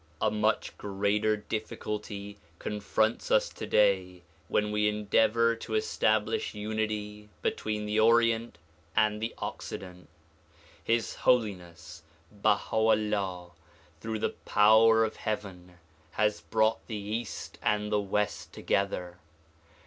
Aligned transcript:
A 0.19 0.31
much 0.31 0.75
greater 0.79 1.37
difficulty 1.37 2.39
confronts 2.57 3.29
us 3.29 3.49
today 3.49 4.23
when 4.47 4.71
we 4.71 4.89
endeavor 4.89 5.55
to 5.57 5.75
establish 5.75 6.55
unity 6.55 7.29
between 7.43 7.85
the 7.85 7.99
Orient 7.99 8.57
and 8.95 9.21
the 9.21 9.35
Occident. 9.37 10.09
His 10.83 11.13
Holiness 11.13 12.01
Baiia 12.35 12.71
'Ullah 12.73 13.51
through 13.99 14.17
the 14.17 14.31
power 14.43 15.05
of 15.05 15.17
heaven 15.17 15.77
has 16.13 16.41
brought 16.41 16.83
the 16.87 16.95
east 16.95 17.59
and 17.61 17.91
the 17.91 18.01
west 18.01 18.51
together. 18.51 19.19